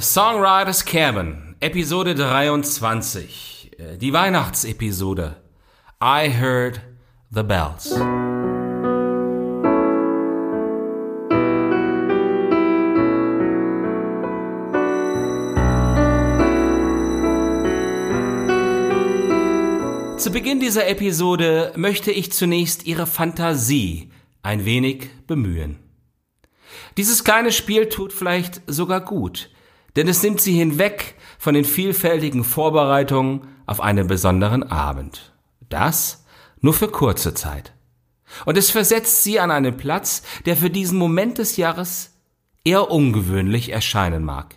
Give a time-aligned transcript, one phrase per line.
[0.00, 5.36] Songwriters Cabin, Episode 23, äh, die Weihnachtsepisode.
[6.02, 6.80] I heard
[7.30, 7.84] the bells.
[20.18, 24.10] Zu Beginn dieser Episode möchte ich zunächst Ihre Fantasie
[24.42, 25.78] ein wenig bemühen.
[26.98, 29.48] Dieses kleine Spiel tut vielleicht sogar gut,
[29.96, 35.32] denn es nimmt sie hinweg von den vielfältigen Vorbereitungen auf einen besonderen Abend.
[35.68, 36.24] Das
[36.60, 37.72] nur für kurze Zeit.
[38.44, 42.14] Und es versetzt sie an einen Platz, der für diesen Moment des Jahres
[42.64, 44.56] eher ungewöhnlich erscheinen mag.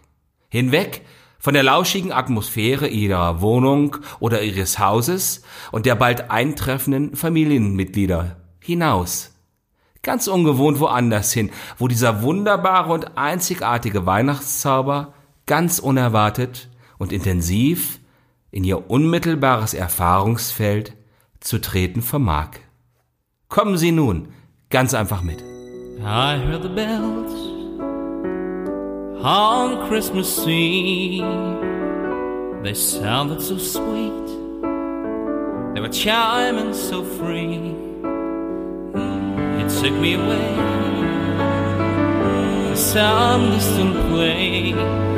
[0.49, 1.01] Hinweg
[1.37, 9.31] von der lauschigen Atmosphäre ihrer Wohnung oder ihres Hauses und der bald eintreffenden Familienmitglieder hinaus.
[10.01, 15.13] Ganz ungewohnt woanders hin, wo dieser wunderbare und einzigartige Weihnachtszauber
[15.49, 17.99] ganz unerwartet und intensiv
[18.51, 20.93] in ihr unmittelbares Erfahrungsfeld
[21.39, 22.51] zu treten vermag.
[23.47, 24.27] Kommen Sie nun
[24.69, 25.41] ganz einfach mit.
[26.01, 27.33] I heard the bells
[29.23, 31.25] on Christmas Eve.
[32.61, 34.27] They sounded so sweet.
[35.73, 37.73] They were chiming so free.
[39.59, 40.55] It took me away
[42.69, 45.08] to some distant place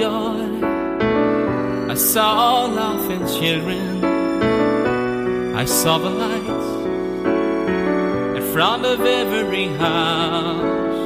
[0.00, 0.64] joy.
[1.90, 4.02] I saw laughing children.
[5.62, 6.70] I saw the lights
[8.38, 11.02] in front of every house.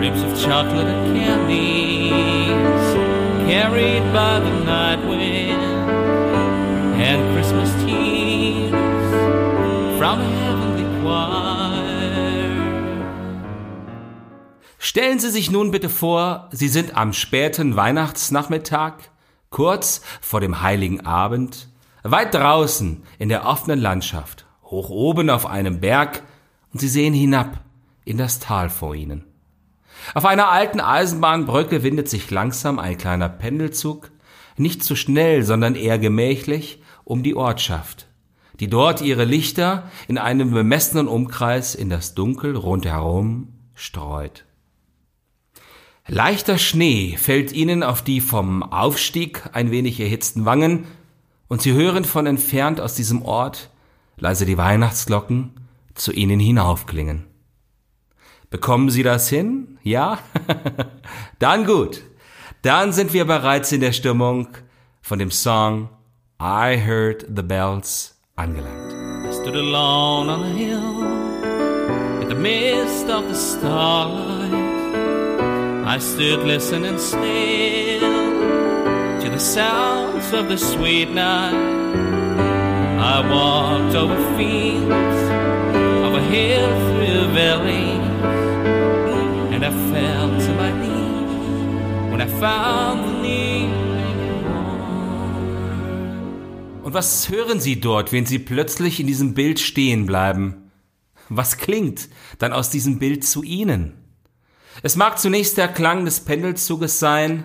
[0.00, 2.88] Ribs of chocolate and candies
[3.50, 5.62] carried by the night wind.
[7.08, 8.70] And Christmas tears
[9.98, 10.45] from
[14.96, 18.94] Stellen Sie sich nun bitte vor, Sie sind am späten Weihnachtsnachmittag,
[19.50, 21.68] kurz vor dem heiligen Abend,
[22.02, 26.22] weit draußen in der offenen Landschaft, hoch oben auf einem Berg,
[26.72, 27.62] und Sie sehen hinab
[28.06, 29.26] in das Tal vor Ihnen.
[30.14, 34.10] Auf einer alten Eisenbahnbrücke windet sich langsam ein kleiner Pendelzug,
[34.56, 38.06] nicht zu schnell, sondern eher gemächlich, um die Ortschaft,
[38.60, 44.45] die dort ihre Lichter in einem bemessenen Umkreis in das Dunkel rundherum streut.
[46.08, 50.86] Leichter Schnee fällt ihnen auf die vom Aufstieg ein wenig erhitzten Wangen,
[51.48, 53.70] und sie hören von entfernt aus diesem Ort
[54.16, 55.52] leise die Weihnachtsglocken
[55.94, 57.24] zu ihnen hinaufklingen.
[58.50, 59.78] Bekommen Sie das hin?
[59.82, 60.18] Ja?
[61.38, 62.02] Dann gut.
[62.62, 64.48] Dann sind wir bereits in der Stimmung
[65.02, 65.88] von dem Song
[66.40, 68.92] I Heard the Bells angelangt.
[69.28, 74.35] I stood alone on the hill in the midst of the starlight.
[75.88, 78.00] I stood listening still
[79.20, 81.54] to the sounds of the sweet night.
[82.98, 84.90] I walked over fields,
[86.04, 88.06] over hill through valleys,
[89.62, 93.70] I fell to my knees, when I found the need.
[96.82, 100.72] Und was hören Sie dort, wenn Sie plötzlich in diesem Bild stehen bleiben?
[101.28, 104.05] Was klingt dann aus diesem Bild zu Ihnen?
[104.82, 107.44] Es mag zunächst der Klang des Pendelzuges sein,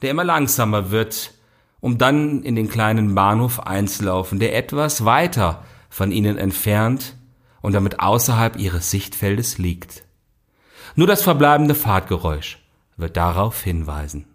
[0.00, 1.32] der immer langsamer wird,
[1.80, 7.16] um dann in den kleinen Bahnhof einzulaufen, der etwas weiter von Ihnen entfernt
[7.60, 10.04] und damit außerhalb Ihres Sichtfeldes liegt.
[10.94, 12.58] Nur das verbleibende Fahrtgeräusch
[12.96, 14.26] wird darauf hinweisen.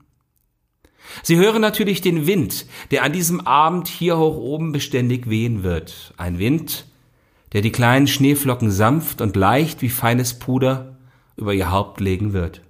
[1.23, 6.13] Sie hören natürlich den Wind, der an diesem Abend hier hoch oben beständig wehen wird.
[6.17, 6.85] Ein Wind,
[7.53, 10.96] der die kleinen Schneeflocken sanft und leicht wie feines Puder
[11.37, 12.61] über ihr Haupt legen wird.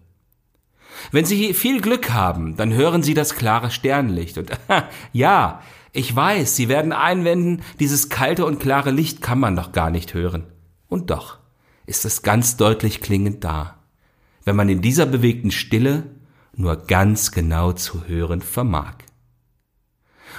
[1.12, 4.38] Wenn Sie viel Glück haben, dann hören Sie das klare Sternlicht.
[4.38, 4.52] Und
[5.14, 5.62] ja,
[5.94, 10.14] ich weiß, Sie werden einwenden, dieses kalte und klare Licht kann man doch gar nicht
[10.14, 10.44] hören.
[10.88, 11.40] Und doch
[11.86, 13.78] ist es ganz deutlich klingend da,
[14.44, 16.04] wenn man in dieser bewegten Stille
[16.54, 18.96] nur ganz genau zu hören vermag.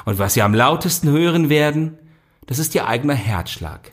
[0.05, 1.99] Und was Sie am lautesten hören werden,
[2.47, 3.93] das ist Ihr eigener Herzschlag,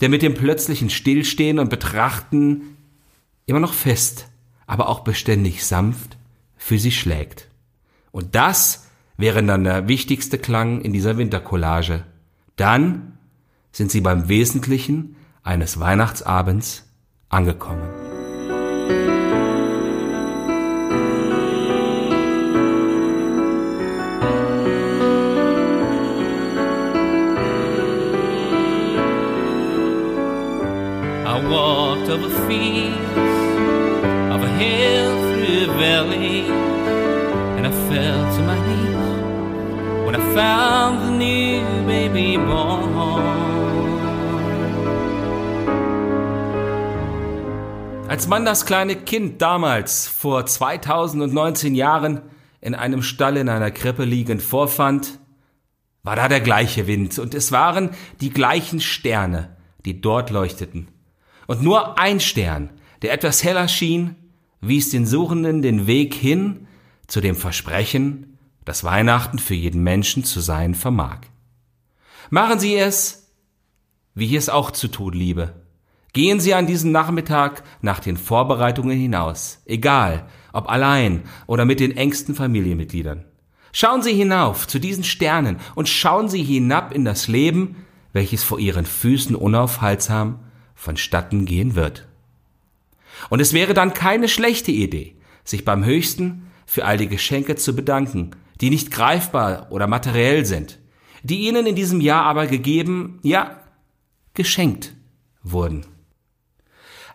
[0.00, 2.76] der mit dem plötzlichen Stillstehen und Betrachten
[3.46, 4.28] immer noch fest,
[4.66, 6.16] aber auch beständig sanft
[6.56, 7.48] für Sie schlägt.
[8.10, 8.86] Und das
[9.16, 12.04] wäre dann der wichtigste Klang in dieser Wintercollage.
[12.56, 13.18] Dann
[13.72, 16.84] sind Sie beim Wesentlichen eines Weihnachtsabends
[17.28, 18.01] angekommen.
[34.62, 36.40] Hill through a valley,
[37.56, 42.92] and I fell to my knees when I found the new baby born.
[48.08, 52.20] Als man das kleine Kind damals vor 2019 Jahren
[52.60, 55.18] in einem Stall in einer Krippe liegend vorfand,
[56.02, 59.56] war da der gleiche Wind und es waren die gleichen Sterne,
[59.86, 60.88] die dort leuchteten.
[61.46, 62.70] Und nur ein Stern,
[63.00, 64.16] der etwas heller schien,
[64.62, 66.66] wies den Suchenden den Weg hin
[67.06, 71.18] zu dem Versprechen, dass Weihnachten für jeden Menschen zu sein vermag.
[72.30, 73.30] Machen Sie es,
[74.14, 75.54] wie ich es auch zu tun liebe.
[76.12, 81.96] Gehen Sie an diesem Nachmittag nach den Vorbereitungen hinaus, egal ob allein oder mit den
[81.96, 83.24] engsten Familienmitgliedern.
[83.72, 87.76] Schauen Sie hinauf zu diesen Sternen und schauen Sie hinab in das Leben,
[88.12, 90.40] welches vor Ihren Füßen unaufhaltsam
[90.74, 92.06] vonstatten gehen wird.
[93.30, 97.74] Und es wäre dann keine schlechte Idee, sich beim Höchsten für all die Geschenke zu
[97.74, 100.78] bedanken, die nicht greifbar oder materiell sind,
[101.22, 103.60] die Ihnen in diesem Jahr aber gegeben, ja,
[104.34, 104.94] geschenkt
[105.42, 105.86] wurden.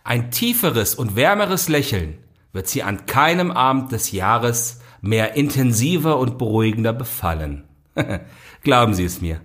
[0.03, 2.17] Ein tieferes und wärmeres Lächeln
[2.53, 7.63] wird Sie an keinem Abend des Jahres mehr intensiver und beruhigender befallen.
[8.63, 9.41] Glauben Sie es mir,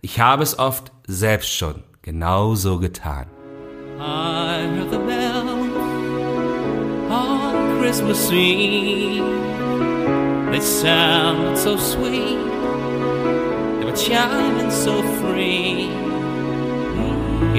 [0.00, 3.26] ich habe es oft selbst schon genau so getan.
[7.82, 9.24] Christmas Eve.
[10.52, 12.38] They sounded so sweet,
[13.78, 15.90] they were chiming so free.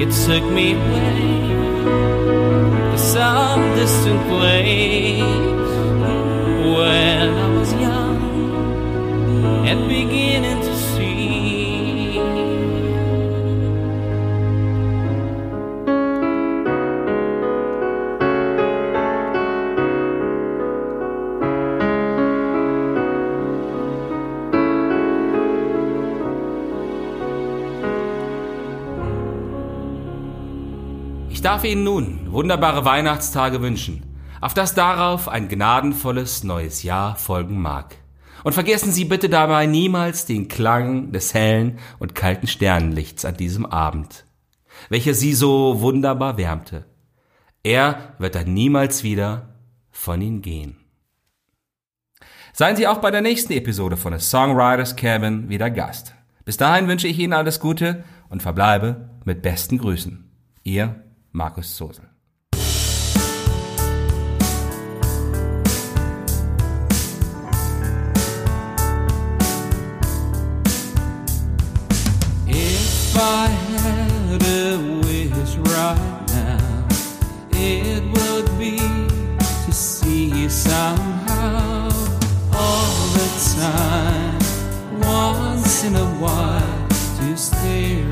[0.02, 1.28] It took me away
[2.92, 5.20] to some distant place
[6.74, 8.16] when I was young
[9.68, 10.73] and beginning to
[31.44, 34.02] darf Ihnen nun wunderbare Weihnachtstage wünschen,
[34.40, 37.96] auf das darauf ein gnadenvolles neues Jahr folgen mag.
[38.44, 43.66] Und vergessen Sie bitte dabei niemals den Klang des hellen und kalten Sternenlichts an diesem
[43.66, 44.24] Abend,
[44.88, 46.86] welcher Sie so wunderbar wärmte.
[47.62, 49.54] Er wird dann niemals wieder
[49.90, 50.76] von Ihnen gehen.
[52.54, 56.14] Seien Sie auch bei der nächsten Episode von A Songwriters Cabin wieder Gast.
[56.44, 60.30] Bis dahin wünsche ich Ihnen alles Gute und verbleibe mit besten Grüßen.
[60.62, 61.04] Ihr
[61.36, 62.06] Markus Zosel.
[72.46, 76.86] If I had a wish right now,
[77.50, 78.78] it would be
[79.66, 81.88] to see you somehow
[82.52, 84.38] all the time,
[85.00, 86.88] once in a while,
[87.18, 88.04] to stay